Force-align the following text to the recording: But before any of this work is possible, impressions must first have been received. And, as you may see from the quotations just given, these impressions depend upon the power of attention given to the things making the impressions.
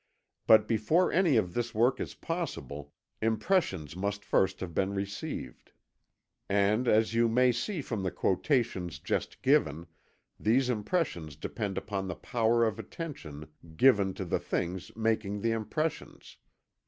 But 0.47 0.67
before 0.67 1.11
any 1.11 1.37
of 1.37 1.53
this 1.53 1.75
work 1.75 1.99
is 1.99 2.15
possible, 2.15 2.91
impressions 3.21 3.95
must 3.95 4.25
first 4.25 4.59
have 4.59 4.73
been 4.73 4.95
received. 4.95 5.73
And, 6.49 6.87
as 6.87 7.13
you 7.13 7.29
may 7.29 7.51
see 7.51 7.83
from 7.83 8.01
the 8.01 8.09
quotations 8.09 8.97
just 8.97 9.43
given, 9.43 9.85
these 10.39 10.71
impressions 10.71 11.35
depend 11.35 11.77
upon 11.77 12.07
the 12.07 12.15
power 12.15 12.65
of 12.65 12.79
attention 12.79 13.49
given 13.77 14.15
to 14.15 14.25
the 14.25 14.39
things 14.39 14.91
making 14.95 15.41
the 15.41 15.51
impressions. 15.51 16.37